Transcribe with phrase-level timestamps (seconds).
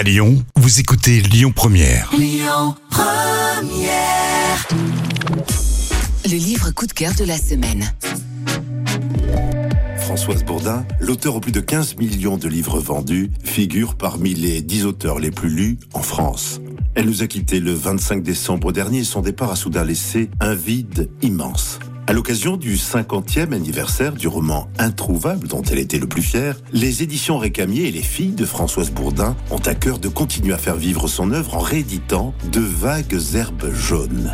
[0.00, 2.10] À Lyon, vous écoutez Lyon Première.
[6.24, 7.92] Le livre coup de cœur de la semaine.
[9.98, 14.86] Françoise Bourdin, l'auteur aux plus de 15 millions de livres vendus, figure parmi les 10
[14.86, 16.62] auteurs les plus lus en France.
[16.94, 20.54] Elle nous a quittés le 25 décembre dernier et son départ a soudain laissé un
[20.54, 21.78] vide immense.
[22.06, 27.02] À l'occasion du 50e anniversaire du roman Introuvable dont elle était le plus fière, les
[27.02, 30.76] éditions Récamier et les filles de Françoise Bourdin ont à cœur de continuer à faire
[30.76, 34.32] vivre son œuvre en rééditant De vagues herbes jaunes.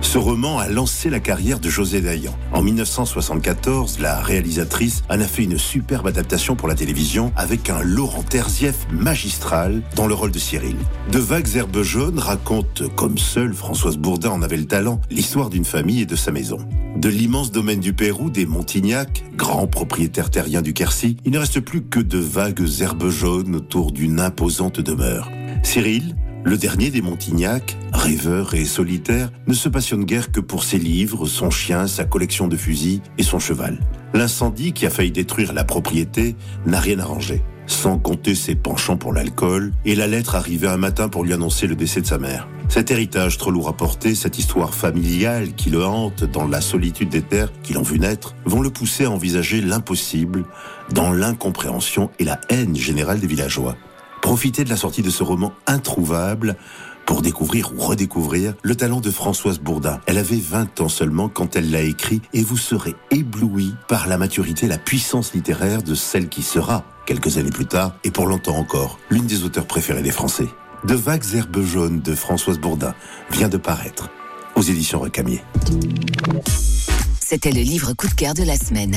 [0.00, 2.34] Ce roman a lancé la carrière de José Dayan.
[2.52, 7.82] En 1974, la réalisatrice en a fait une superbe adaptation pour la télévision avec un
[7.82, 10.76] Laurent Terzieff magistral dans le rôle de Cyril.
[11.10, 15.64] De vagues herbes jaunes raconte, comme seule Françoise Bourdin en avait le talent, l'histoire d'une
[15.64, 16.58] famille et de sa maison.
[16.96, 21.60] De l'immense domaine du Pérou, des Montignac, grands propriétaires terriens du Quercy, il ne reste
[21.60, 25.28] plus que de vagues herbes jaunes autour d'une imposante demeure.
[25.64, 30.78] Cyril, le dernier des Montignac, rêveur et solitaire, ne se passionne guère que pour ses
[30.78, 33.78] livres, son chien, sa collection de fusils et son cheval.
[34.12, 37.42] L'incendie qui a failli détruire la propriété n'a rien arrangé.
[37.66, 41.66] Sans compter ses penchants pour l'alcool et la lettre arrivée un matin pour lui annoncer
[41.66, 42.46] le décès de sa mère.
[42.68, 47.08] Cet héritage trop lourd à porter, cette histoire familiale qui le hante dans la solitude
[47.08, 50.44] des terres qui l'ont vu naître, vont le pousser à envisager l'impossible
[50.92, 53.76] dans l'incompréhension et la haine générale des villageois.
[54.24, 56.56] Profitez de la sortie de ce roman introuvable
[57.04, 60.00] pour découvrir ou redécouvrir le talent de Françoise Bourdin.
[60.06, 64.16] Elle avait 20 ans seulement quand elle l'a écrit et vous serez ébloui par la
[64.16, 68.56] maturité, la puissance littéraire de celle qui sera, quelques années plus tard, et pour longtemps
[68.56, 70.48] encore, l'une des auteurs préférées des Français.
[70.84, 72.94] De vagues herbes jaunes de Françoise Bourdin
[73.30, 74.08] vient de paraître
[74.56, 75.42] aux éditions Recamier.
[77.20, 78.96] C'était le livre coup de cœur de la semaine.